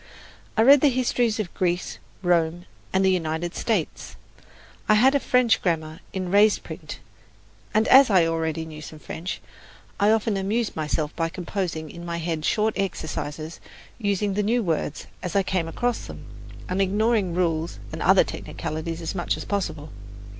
[0.57, 4.15] I read the histories of Greece, Rome and the United States.
[4.89, 6.97] I had a French grammar in raised print,
[7.71, 9.41] and as I already knew some French,
[9.99, 13.59] I often amused myself by composing in my head short exercises,
[13.99, 16.25] using the new words as I came across them,
[16.67, 19.91] and ignoring rules and other technicalities as much as possible.